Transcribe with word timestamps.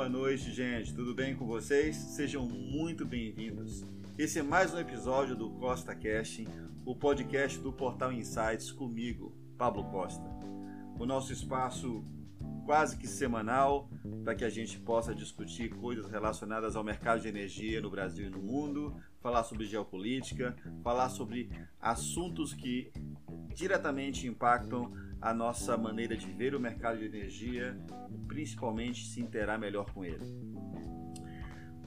Boa 0.00 0.08
noite, 0.08 0.50
gente. 0.50 0.94
Tudo 0.94 1.14
bem 1.14 1.36
com 1.36 1.44
vocês? 1.44 1.94
Sejam 1.94 2.46
muito 2.46 3.04
bem-vindos. 3.04 3.84
Esse 4.16 4.38
é 4.38 4.42
mais 4.42 4.72
um 4.72 4.78
episódio 4.78 5.36
do 5.36 5.50
Costa 5.50 5.94
Casting, 5.94 6.46
o 6.86 6.96
podcast 6.96 7.58
do 7.58 7.70
Portal 7.70 8.10
Insights 8.10 8.72
comigo, 8.72 9.36
Pablo 9.58 9.84
Costa. 9.90 10.24
O 10.98 11.04
nosso 11.04 11.34
espaço 11.34 12.02
quase 12.64 12.96
que 12.96 13.06
semanal 13.06 13.90
para 14.24 14.34
que 14.34 14.42
a 14.42 14.48
gente 14.48 14.78
possa 14.78 15.14
discutir 15.14 15.68
coisas 15.68 16.10
relacionadas 16.10 16.76
ao 16.76 16.82
mercado 16.82 17.20
de 17.20 17.28
energia 17.28 17.82
no 17.82 17.90
Brasil 17.90 18.26
e 18.26 18.30
no 18.30 18.40
mundo, 18.40 18.96
falar 19.20 19.44
sobre 19.44 19.66
geopolítica, 19.66 20.56
falar 20.82 21.10
sobre 21.10 21.50
assuntos 21.78 22.54
que 22.54 22.90
diretamente 23.54 24.26
impactam 24.26 24.90
a 25.20 25.34
nossa 25.34 25.76
maneira 25.76 26.16
de 26.16 26.30
ver 26.32 26.54
o 26.54 26.60
mercado 26.60 26.98
de 26.98 27.04
energia, 27.04 27.76
principalmente 28.26 29.06
se 29.06 29.20
interar 29.20 29.58
melhor 29.58 29.92
com 29.92 30.04
ele. 30.04 30.24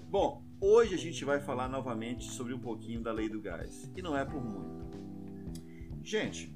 Bom, 0.10 0.44
hoje 0.62 0.94
a 0.94 0.98
gente 0.98 1.26
vai 1.26 1.40
falar 1.40 1.68
novamente 1.68 2.26
sobre 2.26 2.54
um 2.54 2.60
pouquinho 2.60 3.02
da 3.02 3.12
lei 3.12 3.28
do 3.28 3.42
gás, 3.42 3.92
e 3.96 4.02
não 4.02 4.16
é 4.16 4.24
por 4.24 4.44
muito. 4.44 4.84
Gente, 6.04 6.56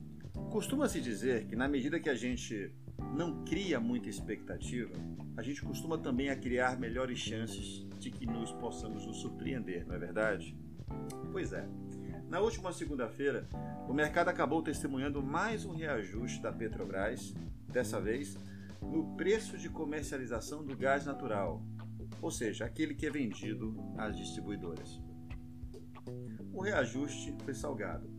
costuma-se 0.51 1.01
dizer 1.01 1.47
que 1.47 1.55
na 1.55 1.67
medida 1.67 1.99
que 1.99 2.09
a 2.09 2.15
gente 2.15 2.71
não 3.15 3.43
cria 3.43 3.79
muita 3.79 4.09
expectativa, 4.09 4.93
a 5.35 5.41
gente 5.41 5.61
costuma 5.63 5.97
também 5.97 6.29
a 6.29 6.35
criar 6.35 6.79
melhores 6.79 7.17
chances 7.17 7.87
de 7.97 8.11
que 8.11 8.25
nos 8.25 8.51
possamos 8.51 9.05
nos 9.05 9.17
surpreender, 9.17 9.87
não 9.87 9.95
é 9.95 9.99
verdade? 9.99 10.55
Pois 11.31 11.53
é. 11.53 11.67
Na 12.27 12.41
última 12.41 12.73
segunda-feira, 12.73 13.47
o 13.87 13.93
mercado 13.93 14.27
acabou 14.27 14.61
testemunhando 14.61 15.23
mais 15.23 15.63
um 15.63 15.73
reajuste 15.73 16.41
da 16.41 16.51
Petrobras, 16.51 17.33
dessa 17.69 18.01
vez 18.01 18.37
no 18.81 19.15
preço 19.15 19.57
de 19.57 19.69
comercialização 19.69 20.61
do 20.61 20.75
gás 20.75 21.05
natural, 21.05 21.63
ou 22.21 22.29
seja, 22.29 22.65
aquele 22.65 22.93
que 22.93 23.05
é 23.05 23.09
vendido 23.09 23.77
às 23.97 24.17
distribuidoras. 24.17 24.99
O 26.51 26.61
reajuste 26.61 27.33
foi 27.45 27.53
salgado 27.53 28.09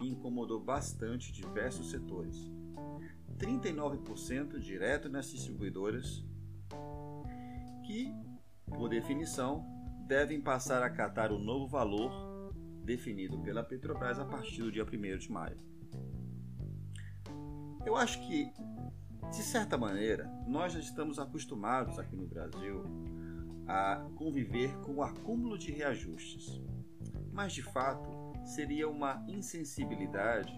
e 0.00 0.08
incomodou 0.08 0.60
bastante 0.60 1.32
diversos 1.32 1.90
setores. 1.90 2.48
39% 3.36 4.60
direto 4.60 5.08
nas 5.08 5.28
distribuidoras, 5.28 6.24
que, 7.84 8.14
por 8.64 8.88
definição, 8.88 9.66
devem 10.06 10.40
passar 10.40 10.84
a 10.84 10.90
catar 10.90 11.32
o 11.32 11.38
novo 11.38 11.66
valor 11.66 12.35
definido 12.86 13.38
pela 13.40 13.64
Petrobras 13.64 14.18
a 14.18 14.24
partir 14.24 14.62
do 14.62 14.70
dia 14.70 14.84
1 14.84 15.18
de 15.18 15.30
maio. 15.30 15.58
Eu 17.84 17.96
acho 17.96 18.24
que, 18.26 18.50
de 19.30 19.42
certa 19.42 19.76
maneira, 19.76 20.30
nós 20.46 20.72
já 20.72 20.78
estamos 20.78 21.18
acostumados 21.18 21.98
aqui 21.98 22.16
no 22.16 22.26
Brasil 22.26 22.84
a 23.66 24.08
conviver 24.14 24.74
com 24.78 24.94
o 24.94 25.02
acúmulo 25.02 25.58
de 25.58 25.72
reajustes. 25.72 26.62
Mas, 27.32 27.52
de 27.52 27.62
fato, 27.62 28.08
seria 28.44 28.88
uma 28.88 29.24
insensibilidade 29.28 30.54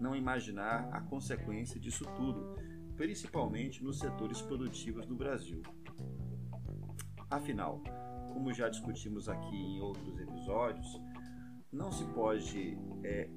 não 0.00 0.16
imaginar 0.16 0.88
a 0.92 1.00
consequência 1.00 1.78
disso 1.78 2.04
tudo, 2.16 2.56
principalmente 2.96 3.82
nos 3.82 3.98
setores 3.98 4.40
produtivos 4.40 5.04
do 5.06 5.14
Brasil. 5.14 5.62
Afinal, 7.30 7.82
como 8.32 8.52
já 8.52 8.68
discutimos 8.68 9.28
aqui 9.28 9.56
em 9.56 9.80
outros 9.80 10.18
episódios, 10.18 11.00
não 11.72 11.90
se 11.90 12.04
pode 12.08 12.76
é, 13.02 13.28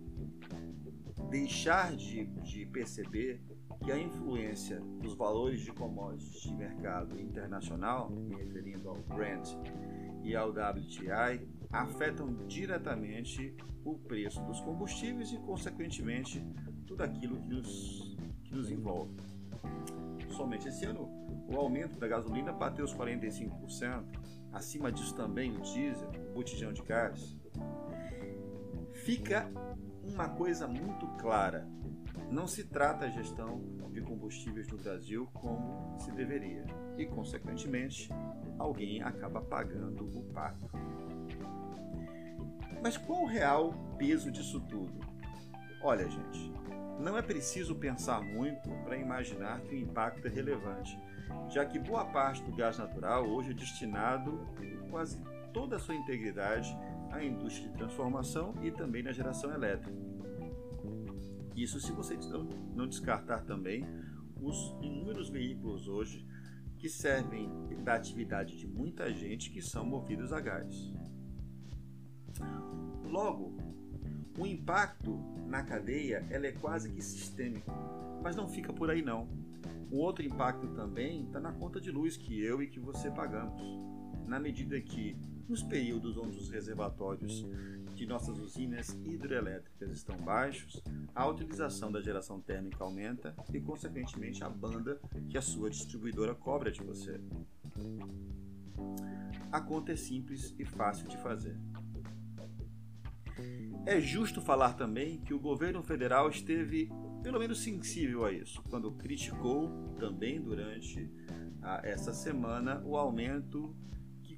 deixar 1.29 1.95
de, 1.95 2.25
de 2.25 2.65
perceber 2.65 3.41
que 3.83 3.91
a 3.91 3.97
influência 3.97 4.79
dos 4.99 5.15
valores 5.15 5.61
de 5.61 5.71
commodities 5.71 6.41
de 6.41 6.53
mercado 6.53 7.19
internacional, 7.19 8.09
me 8.09 8.35
referindo 8.35 8.89
ao 8.89 8.95
Brent 8.95 9.47
e 10.23 10.35
ao 10.35 10.49
WTI, 10.49 11.47
afetam 11.71 12.33
diretamente 12.47 13.55
o 13.83 13.97
preço 13.97 14.41
dos 14.43 14.59
combustíveis 14.61 15.31
e, 15.31 15.37
consequentemente, 15.37 16.43
tudo 16.87 17.01
aquilo 17.03 17.39
que 17.39 17.47
nos, 17.47 18.17
que 18.43 18.55
nos 18.55 18.71
envolve. 18.71 19.15
Somente 20.31 20.67
esse 20.67 20.85
ano, 20.85 21.07
o 21.47 21.55
aumento 21.55 21.99
da 21.99 22.07
gasolina 22.07 22.51
bateu 22.51 22.83
os 22.83 22.93
45%, 22.93 24.03
acima 24.51 24.91
disso 24.91 25.15
também 25.15 25.55
o 25.55 25.61
diesel, 25.61 26.09
o 26.31 26.33
botijão 26.33 26.73
de 26.73 26.81
gás, 26.81 27.37
fica 29.05 29.47
uma 30.03 30.27
coisa 30.29 30.67
muito 30.67 31.07
clara. 31.19 31.67
Não 32.31 32.47
se 32.47 32.63
trata 32.63 33.05
a 33.05 33.09
gestão 33.09 33.61
de 33.91 34.01
combustíveis 34.01 34.67
no 34.67 34.77
Brasil 34.77 35.29
como 35.31 35.95
se 35.99 36.11
deveria 36.11 36.65
e, 36.97 37.05
consequentemente, 37.05 38.09
alguém 38.57 39.03
acaba 39.03 39.41
pagando 39.41 40.05
o 40.05 40.23
pato. 40.33 40.67
Mas 42.81 42.97
qual 42.97 43.23
o 43.23 43.27
real 43.27 43.73
peso 43.97 44.31
disso 44.31 44.59
tudo? 44.61 44.99
Olha, 45.83 46.09
gente, 46.09 46.51
não 46.99 47.15
é 47.15 47.21
preciso 47.21 47.75
pensar 47.75 48.21
muito 48.21 48.67
para 48.83 48.97
imaginar 48.97 49.61
que 49.61 49.75
o 49.75 49.77
impacto 49.77 50.27
é 50.27 50.31
relevante, 50.31 50.99
já 51.49 51.63
que 51.63 51.77
boa 51.77 52.05
parte 52.05 52.43
do 52.43 52.55
gás 52.55 52.79
natural 52.79 53.27
hoje 53.27 53.51
é 53.51 53.53
destinado, 53.53 54.47
quase 54.89 55.21
toda 55.53 55.75
a 55.75 55.79
sua 55.79 55.95
integridade, 55.95 56.75
a 57.15 57.23
indústria 57.23 57.69
de 57.69 57.77
transformação 57.77 58.53
e 58.61 58.71
também 58.71 59.01
na 59.01 59.11
geração 59.11 59.53
elétrica. 59.53 59.97
Isso 61.55 61.79
se 61.79 61.91
você 61.91 62.17
não 62.75 62.87
descartar 62.87 63.41
também 63.45 63.85
os 64.41 64.75
inúmeros 64.81 65.29
veículos 65.29 65.87
hoje 65.87 66.27
que 66.77 66.89
servem 66.89 67.49
da 67.83 67.95
atividade 67.95 68.57
de 68.57 68.67
muita 68.67 69.11
gente 69.13 69.49
que 69.49 69.61
são 69.61 69.85
movidos 69.85 70.33
a 70.33 70.41
gás. 70.41 70.93
Logo, 73.05 73.55
o 74.37 74.45
impacto 74.45 75.17
na 75.47 75.63
cadeia 75.63 76.25
ela 76.29 76.47
é 76.47 76.51
quase 76.51 76.91
que 76.91 77.01
sistêmico, 77.01 77.71
mas 78.21 78.35
não 78.35 78.49
fica 78.49 78.73
por 78.73 78.91
aí 78.91 79.01
não. 79.01 79.29
O 79.89 79.97
outro 79.97 80.25
impacto 80.25 80.67
também 80.69 81.23
está 81.23 81.39
na 81.39 81.53
conta 81.53 81.79
de 81.79 81.91
luz 81.91 82.17
que 82.17 82.43
eu 82.43 82.61
e 82.61 82.67
que 82.67 82.79
você 82.79 83.09
pagamos. 83.09 83.61
Na 84.27 84.39
medida 84.39 84.79
que 84.81 85.17
nos 85.47 85.63
períodos 85.63 86.17
onde 86.17 86.37
os 86.37 86.49
reservatórios 86.49 87.45
de 87.93 88.05
nossas 88.05 88.37
usinas 88.39 88.89
hidrelétricas 89.05 89.91
estão 89.91 90.17
baixos, 90.17 90.83
a 91.13 91.25
utilização 91.27 91.91
da 91.91 92.01
geração 92.01 92.41
térmica 92.41 92.83
aumenta 92.83 93.33
e, 93.53 93.59
consequentemente, 93.59 94.43
a 94.43 94.49
banda 94.49 94.99
que 95.29 95.37
a 95.37 95.41
sua 95.41 95.69
distribuidora 95.69 96.35
cobra 96.35 96.71
de 96.71 96.83
você. 96.83 97.21
A 99.51 99.61
conta 99.61 99.93
é 99.93 99.95
simples 99.95 100.53
e 100.59 100.65
fácil 100.65 101.07
de 101.07 101.17
fazer. 101.17 101.57
É 103.85 104.01
justo 104.01 104.41
falar 104.41 104.73
também 104.73 105.19
que 105.19 105.33
o 105.33 105.39
governo 105.39 105.83
federal 105.83 106.29
esteve, 106.29 106.89
pelo 107.21 107.39
menos, 107.39 107.61
sensível 107.61 108.25
a 108.25 108.31
isso, 108.31 108.61
quando 108.69 108.91
criticou 108.91 109.93
também 109.99 110.41
durante 110.41 111.09
a, 111.61 111.81
essa 111.87 112.11
semana 112.11 112.81
o 112.83 112.97
aumento 112.97 113.75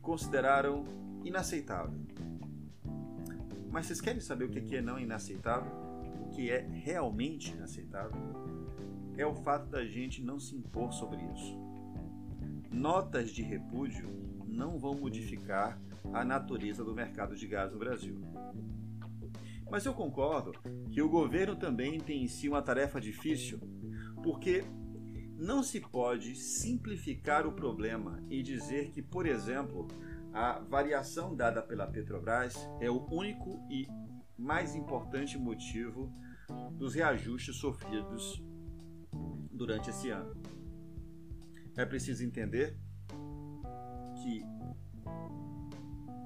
consideraram 0.08 0.86
inaceitável. 1.26 2.00
Mas 3.70 3.88
vocês 3.88 4.00
querem 4.00 4.22
saber 4.22 4.46
o 4.46 4.50
que 4.50 4.78
é 4.78 4.82
não 4.82 4.98
inaceitável? 4.98 5.70
O 6.22 6.30
que 6.30 6.50
é 6.50 6.62
realmente 6.62 7.52
inaceitável? 7.52 8.18
É 9.18 9.26
o 9.26 9.36
fato 9.36 9.68
da 9.68 9.84
gente 9.84 10.24
não 10.24 10.40
se 10.40 10.56
impor 10.56 10.94
sobre 10.94 11.22
isso. 11.34 11.60
Notas 12.72 13.32
de 13.32 13.42
repúdio 13.42 14.10
não 14.48 14.80
vão 14.80 14.96
modificar 14.96 15.78
a 16.14 16.24
natureza 16.24 16.86
do 16.86 16.96
mercado 16.96 17.36
de 17.36 17.46
gás 17.46 17.74
no 17.74 17.78
Brasil. 17.78 18.18
Mas 19.70 19.86
eu 19.86 19.94
concordo 19.94 20.54
que 20.90 21.02
o 21.02 21.10
governo 21.10 21.58
também 21.58 22.00
tem 22.00 22.24
em 22.24 22.30
si 22.30 22.48
uma 22.48 22.62
tarefa 22.62 23.02
difícil, 23.02 23.60
porque 24.24 24.64
não 25.38 25.62
se 25.62 25.80
pode 25.80 26.36
simplificar 26.36 27.46
o 27.46 27.52
problema 27.52 28.24
e 28.30 28.42
dizer 28.42 28.90
que, 28.90 29.02
por 29.02 29.28
exemplo, 29.28 29.88
a 30.34 30.60
variação 30.60 31.36
dada 31.36 31.62
pela 31.62 31.88
Petrobras 31.88 32.56
é 32.82 32.90
o 32.90 33.06
único 33.12 33.60
e 33.70 33.88
mais 34.38 34.76
importante 34.76 35.38
motivo 35.38 36.12
dos 36.74 36.96
reajustes 36.96 37.56
sofridos 37.56 38.44
durante 39.52 39.90
esse 39.90 40.10
ano. 40.10 40.36
É 41.76 41.86
preciso 41.86 42.24
entender 42.26 42.76
que 44.24 44.44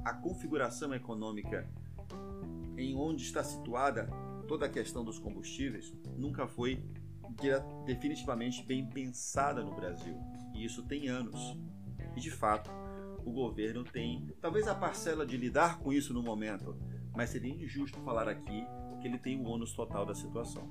a 0.05 0.13
configuração 0.13 0.93
econômica 0.93 1.69
em 2.77 2.95
onde 2.95 3.23
está 3.23 3.43
situada 3.43 4.09
toda 4.47 4.65
a 4.65 4.69
questão 4.69 5.03
dos 5.03 5.19
combustíveis 5.19 5.93
nunca 6.17 6.47
foi 6.47 6.83
definitivamente 7.85 8.63
bem 8.63 8.87
pensada 8.87 9.63
no 9.63 9.75
Brasil. 9.75 10.17
E 10.53 10.65
isso 10.65 10.83
tem 10.83 11.07
anos. 11.07 11.57
E 12.15 12.19
de 12.19 12.31
fato, 12.31 12.69
o 13.25 13.31
governo 13.31 13.83
tem 13.83 14.33
talvez 14.41 14.67
a 14.67 14.75
parcela 14.75 15.25
de 15.25 15.37
lidar 15.37 15.79
com 15.79 15.93
isso 15.93 16.13
no 16.13 16.23
momento, 16.23 16.77
mas 17.15 17.29
seria 17.29 17.53
injusto 17.53 17.99
falar 18.01 18.27
aqui 18.27 18.65
que 18.99 19.07
ele 19.07 19.17
tem 19.17 19.39
o 19.39 19.47
ônus 19.47 19.73
total 19.73 20.05
da 20.05 20.13
situação. 20.13 20.69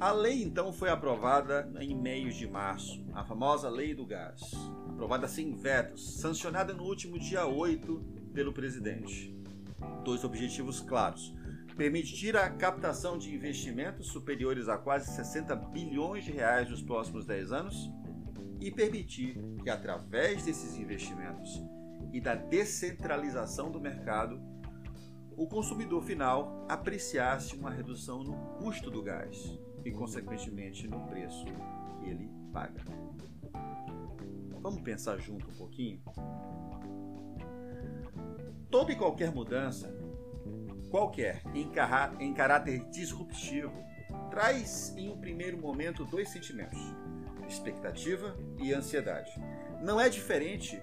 A 0.00 0.12
lei 0.12 0.42
então 0.42 0.72
foi 0.72 0.90
aprovada 0.90 1.72
em 1.80 1.94
meios 1.94 2.34
de 2.34 2.46
março, 2.46 3.04
a 3.14 3.24
famosa 3.24 3.68
Lei 3.70 3.94
do 3.94 4.04
Gás, 4.04 4.40
aprovada 4.88 5.28
sem 5.28 5.54
vetos, 5.54 6.18
sancionada 6.20 6.74
no 6.74 6.84
último 6.84 7.18
dia 7.18 7.46
8 7.46 8.04
pelo 8.34 8.52
presidente. 8.52 9.34
Dois 10.04 10.24
objetivos 10.24 10.80
claros: 10.80 11.34
permitir 11.76 12.36
a 12.36 12.48
captação 12.48 13.18
de 13.18 13.34
investimentos 13.34 14.08
superiores 14.08 14.68
a 14.68 14.78
quase 14.78 15.10
60 15.14 15.54
bilhões 15.56 16.24
de 16.24 16.30
reais 16.30 16.70
nos 16.70 16.82
próximos 16.82 17.26
10 17.26 17.52
anos 17.52 17.90
e 18.60 18.70
permitir 18.70 19.38
que, 19.62 19.68
através 19.68 20.44
desses 20.44 20.76
investimentos 20.76 21.62
e 22.12 22.20
da 22.20 22.34
descentralização 22.34 23.70
do 23.70 23.80
mercado, 23.80 24.40
o 25.36 25.48
consumidor 25.48 26.02
final 26.02 26.64
apreciasse 26.68 27.56
uma 27.56 27.70
redução 27.70 28.22
no 28.22 28.36
custo 28.58 28.90
do 28.90 29.02
gás 29.02 29.58
e, 29.84 29.90
consequentemente, 29.90 30.86
no 30.86 31.00
preço 31.08 31.44
que 32.00 32.08
ele 32.08 32.30
paga. 32.52 32.80
Vamos 34.60 34.80
pensar 34.82 35.18
junto 35.18 35.50
um 35.50 35.54
pouquinho? 35.54 36.00
Toda 38.70 38.92
e 38.92 38.96
qualquer 38.96 39.32
mudança, 39.32 39.92
qualquer, 40.94 41.42
em, 41.52 41.68
em 42.20 42.32
caráter 42.32 42.88
disruptivo, 42.88 43.72
traz 44.30 44.94
em 44.96 45.10
um 45.10 45.18
primeiro 45.18 45.58
momento 45.58 46.04
dois 46.04 46.28
sentimentos: 46.28 46.78
expectativa 47.48 48.36
e 48.58 48.72
ansiedade. 48.72 49.32
Não 49.82 50.00
é 50.00 50.08
diferente 50.08 50.80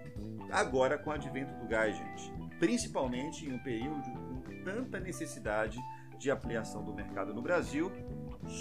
agora 0.51 0.97
com 0.97 1.11
o 1.11 1.13
advento 1.13 1.53
do 1.53 1.65
gás, 1.65 1.95
gente. 1.95 2.29
Principalmente 2.59 3.45
em 3.45 3.53
um 3.53 3.59
período 3.59 4.03
com 4.03 4.63
tanta 4.65 4.99
necessidade 4.99 5.79
de 6.19 6.29
ampliação 6.29 6.83
do 6.83 6.93
mercado 6.93 7.33
no 7.33 7.41
Brasil, 7.41 7.89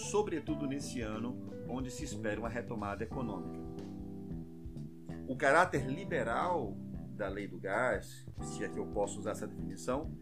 sobretudo 0.09 0.69
nesse 0.69 1.01
ano 1.01 1.37
onde 1.69 1.91
se 1.91 2.05
espera 2.05 2.39
uma 2.39 2.49
retomada 2.49 3.03
econômica. 3.03 3.59
O 5.27 5.37
caráter 5.37 5.85
liberal 5.85 6.77
da 7.17 7.29
lei 7.29 7.49
do 7.49 7.59
gás, 7.59 8.25
se 8.41 8.63
é 8.63 8.69
que 8.69 8.79
eu 8.79 8.87
posso 8.87 9.19
usar 9.19 9.33
essa 9.33 9.49
definição, 9.49 10.17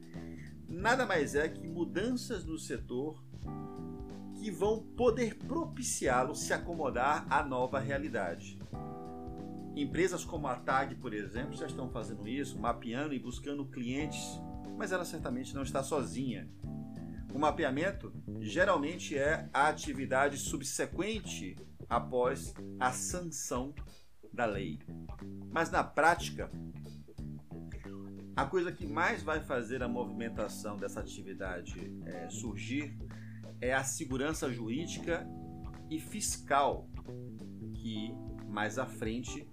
nada 0.69 1.07
mais 1.07 1.35
é 1.35 1.49
que 1.49 1.67
mudanças 1.67 2.45
no 2.45 2.59
setor 2.59 3.23
que 4.39 4.51
vão 4.51 4.83
poder 4.83 5.37
propiciá-lo 5.37 6.35
se 6.35 6.53
acomodar 6.53 7.27
à 7.29 7.43
nova 7.43 7.81
realidade. 7.81 8.59
Empresas 9.75 10.25
como 10.25 10.47
a 10.47 10.57
TAG, 10.57 10.97
por 10.97 11.15
exemplo, 11.15 11.55
já 11.55 11.67
estão 11.67 11.89
fazendo 11.89 12.27
isso, 12.29 12.59
mapeando 12.59 13.15
e 13.15 13.19
buscando 13.19 13.65
clientes, 13.67 14.41
mas 14.77 14.93
ela 14.93 15.05
certamente 15.05 15.55
não 15.55 15.63
está 15.63 15.83
sozinha. 15.83 16.49
O 17.33 17.39
mapeamento 17.39 18.13
geralmente 18.41 19.17
é 19.17 19.49
a 19.53 19.69
atividade 19.69 20.39
subsequente 20.39 21.57
após 21.89 22.55
a 22.79 22.93
sanção 22.93 23.75
da 24.33 24.45
lei. 24.45 24.79
Mas 25.51 25.71
na 25.71 25.83
prática, 25.83 26.51
a 28.39 28.47
coisa 28.47 28.71
que 28.71 28.87
mais 28.87 29.21
vai 29.21 29.41
fazer 29.41 29.83
a 29.83 29.89
movimentação 29.89 30.77
dessa 30.77 31.01
atividade 31.01 31.93
é, 32.07 32.31
surgir 32.31 32.97
é 33.61 33.75
a 33.75 33.83
segurança 33.83 34.49
jurídica 34.49 35.29
e 35.91 35.99
fiscal, 35.99 36.89
que 37.75 38.15
mais 38.49 38.79
à 38.79 38.87
frente 38.87 39.45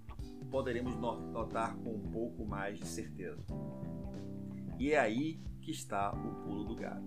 poderemos 0.52 0.94
notar 0.96 1.74
com 1.78 1.96
um 1.96 2.10
pouco 2.12 2.46
mais 2.46 2.78
de 2.78 2.86
certeza. 2.86 3.44
E 4.78 4.92
é 4.92 5.00
aí 5.00 5.42
que 5.60 5.72
está 5.72 6.12
o 6.12 6.44
pulo 6.44 6.62
do 6.62 6.76
gato. 6.76 7.02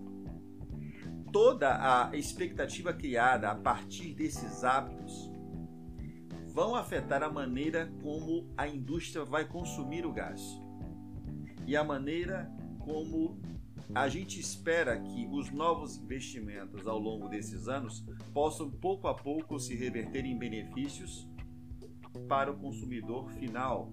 Toda 1.32 1.78
a 1.80 2.14
expectativa 2.14 2.92
criada 2.92 3.50
a 3.50 3.54
partir 3.54 4.12
desses 4.12 4.64
hábitos 4.64 5.32
vão 6.52 6.74
afetar 6.74 7.22
a 7.22 7.30
maneira 7.30 7.90
como 8.02 8.52
a 8.54 8.68
indústria 8.68 9.24
vai 9.24 9.48
consumir 9.48 10.04
o 10.04 10.12
gás 10.12 10.60
e 11.66 11.76
a 11.76 11.84
maneira 11.84 12.50
como 12.78 13.40
a 13.94 14.08
gente 14.08 14.38
espera 14.38 15.00
que 15.00 15.26
os 15.32 15.50
novos 15.50 15.96
investimentos 15.96 16.86
ao 16.86 16.98
longo 16.98 17.28
desses 17.28 17.68
anos 17.68 18.04
possam 18.32 18.70
pouco 18.70 19.08
a 19.08 19.14
pouco 19.14 19.58
se 19.58 19.74
reverter 19.74 20.24
em 20.24 20.38
benefícios 20.38 21.28
para 22.28 22.52
o 22.52 22.56
consumidor 22.56 23.28
final. 23.30 23.92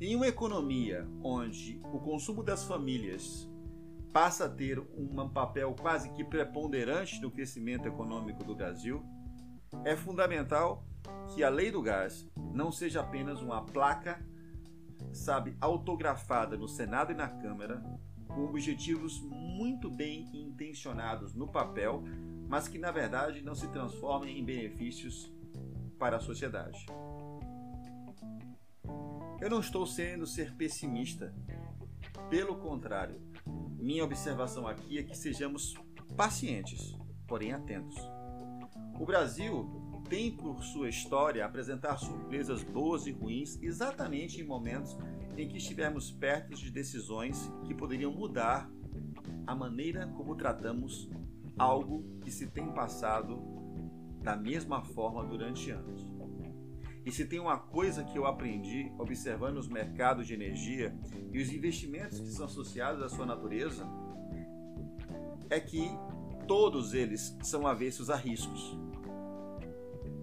Em 0.00 0.14
uma 0.14 0.28
economia 0.28 1.08
onde 1.22 1.80
o 1.92 1.98
consumo 1.98 2.42
das 2.42 2.64
famílias 2.64 3.48
passa 4.12 4.44
a 4.46 4.48
ter 4.48 4.78
um 4.78 5.28
papel 5.28 5.74
quase 5.74 6.10
que 6.12 6.24
preponderante 6.24 7.20
no 7.20 7.30
crescimento 7.30 7.86
econômico 7.86 8.44
do 8.44 8.54
Brasil, 8.54 9.02
é 9.84 9.96
fundamental 9.96 10.84
que 11.34 11.42
a 11.42 11.48
lei 11.48 11.70
do 11.70 11.82
gás 11.82 12.28
não 12.54 12.70
seja 12.70 13.00
apenas 13.00 13.40
uma 13.40 13.64
placa 13.64 14.24
sabe, 15.12 15.56
autografada 15.60 16.56
no 16.56 16.68
Senado 16.68 17.12
e 17.12 17.14
na 17.14 17.28
Câmara, 17.28 17.82
com 18.26 18.44
objetivos 18.44 19.20
muito 19.20 19.90
bem 19.90 20.28
intencionados 20.32 21.34
no 21.34 21.48
papel, 21.48 22.02
mas 22.48 22.68
que 22.68 22.78
na 22.78 22.90
verdade 22.90 23.42
não 23.42 23.54
se 23.54 23.68
transformem 23.68 24.38
em 24.38 24.44
benefícios 24.44 25.32
para 25.98 26.16
a 26.16 26.20
sociedade. 26.20 26.86
Eu 29.40 29.50
não 29.50 29.60
estou 29.60 29.86
sendo 29.86 30.26
ser 30.26 30.54
pessimista. 30.56 31.32
Pelo 32.28 32.56
contrário, 32.56 33.20
minha 33.78 34.04
observação 34.04 34.66
aqui 34.66 34.98
é 34.98 35.02
que 35.02 35.16
sejamos 35.16 35.74
pacientes, 36.16 36.96
porém 37.26 37.52
atentos. 37.52 37.96
O 38.98 39.06
Brasil 39.06 39.77
tem 40.08 40.30
por 40.30 40.62
sua 40.64 40.88
história 40.88 41.44
apresentar 41.44 41.98
surpresas 41.98 42.62
boas 42.62 43.06
e 43.06 43.12
ruins 43.12 43.58
exatamente 43.62 44.40
em 44.40 44.44
momentos 44.44 44.96
em 45.36 45.46
que 45.46 45.58
estivermos 45.58 46.10
perto 46.10 46.56
de 46.56 46.70
decisões 46.70 47.50
que 47.64 47.74
poderiam 47.74 48.10
mudar 48.10 48.70
a 49.46 49.54
maneira 49.54 50.06
como 50.16 50.34
tratamos 50.34 51.10
algo 51.58 52.04
que 52.22 52.30
se 52.30 52.46
tem 52.46 52.72
passado 52.72 53.38
da 54.22 54.34
mesma 54.34 54.82
forma 54.82 55.24
durante 55.24 55.70
anos. 55.70 56.06
E 57.04 57.12
se 57.12 57.24
tem 57.24 57.38
uma 57.38 57.58
coisa 57.58 58.04
que 58.04 58.18
eu 58.18 58.26
aprendi 58.26 58.92
observando 58.98 59.56
os 59.56 59.68
mercados 59.68 60.26
de 60.26 60.34
energia 60.34 60.94
e 61.32 61.40
os 61.40 61.52
investimentos 61.52 62.20
que 62.20 62.26
são 62.26 62.46
associados 62.46 63.02
à 63.02 63.08
sua 63.08 63.24
natureza, 63.24 63.86
é 65.48 65.58
que 65.60 65.88
todos 66.46 66.92
eles 66.94 67.36
são 67.42 67.66
avessos 67.66 68.10
a 68.10 68.16
riscos 68.16 68.76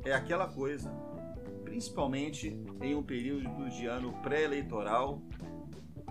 é 0.06 0.14
aquela 0.14 0.48
coisa, 0.48 0.92
principalmente 1.64 2.56
em 2.82 2.96
um 2.96 3.04
período 3.04 3.70
de 3.70 3.88
ano 3.88 4.14
pré-eleitoral 4.22 5.22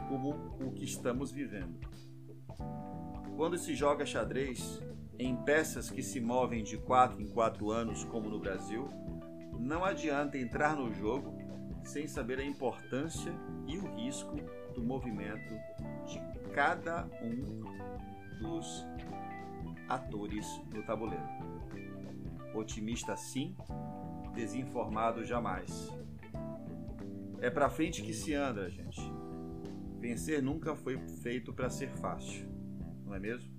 como 0.09 0.31
o 0.61 0.73
que 0.73 0.85
estamos 0.85 1.31
vivendo. 1.31 1.79
Quando 3.37 3.57
se 3.57 3.75
joga 3.75 4.05
xadrez 4.05 4.83
em 5.19 5.37
peças 5.37 5.91
que 5.91 6.03
se 6.03 6.21
movem 6.21 6.63
de 6.65 6.77
4 6.77 7.23
em 7.23 7.29
4 7.29 7.71
anos, 7.71 8.05
como 8.05 8.29
no 8.29 8.39
Brasil, 8.39 8.89
não 9.59 9.85
adianta 9.85 10.37
entrar 10.37 10.77
no 10.77 10.93
jogo 10.93 11.33
sem 11.85 12.07
saber 12.09 12.41
a 12.41 12.45
importância 12.45 13.33
e 13.67 13.79
o 13.79 13.95
risco 13.95 14.37
do 14.75 14.83
movimento 14.83 15.55
de 16.07 16.21
cada 16.53 17.09
um 17.23 18.41
dos 18.41 18.85
atores 19.89 20.47
no 20.73 20.83
tabuleiro. 20.83 21.54
Otimista 22.55 23.17
sim, 23.17 23.57
desinformado 24.35 25.25
jamais. 25.25 25.93
É 27.41 27.51
pra 27.51 27.69
frente 27.69 28.03
que 28.03 28.15
se 28.15 28.33
anda, 28.33 28.71
gente. 28.71 29.01
Vencer 29.99 30.43
nunca 30.43 30.75
foi 30.75 30.99
feito 31.23 31.53
para 31.53 31.69
ser 31.69 31.91
fácil, 31.91 32.49
não 33.05 33.15
é 33.15 33.19
mesmo? 33.19 33.53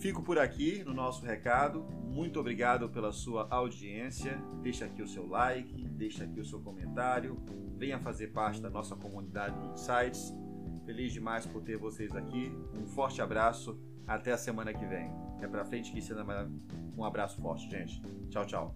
Fico 0.00 0.22
por 0.22 0.38
aqui 0.38 0.82
no 0.82 0.94
nosso 0.94 1.26
recado. 1.26 1.82
Muito 2.06 2.40
obrigado 2.40 2.88
pela 2.88 3.12
sua 3.12 3.46
audiência. 3.50 4.42
Deixa 4.62 4.86
aqui 4.86 5.02
o 5.02 5.06
seu 5.06 5.26
like, 5.26 5.86
deixa 5.90 6.24
aqui 6.24 6.40
o 6.40 6.44
seu 6.44 6.58
comentário. 6.60 7.36
Venha 7.76 7.98
fazer 7.98 8.28
parte 8.28 8.62
da 8.62 8.70
nossa 8.70 8.96
comunidade 8.96 9.58
no 9.58 9.74
Insights. 9.74 10.34
Feliz 10.86 11.12
demais 11.12 11.44
por 11.44 11.62
ter 11.62 11.76
vocês 11.76 12.16
aqui. 12.16 12.50
Um 12.74 12.86
forte 12.86 13.20
abraço. 13.20 13.78
Até 14.10 14.32
a 14.32 14.36
semana 14.36 14.74
que 14.74 14.84
vem. 14.84 15.08
É 15.40 15.46
pra 15.46 15.64
frente 15.64 15.92
que 15.92 16.00
anda. 16.34 16.50
Um 16.98 17.04
abraço 17.04 17.40
forte, 17.40 17.70
gente. 17.70 18.02
Tchau, 18.28 18.44
tchau. 18.44 18.74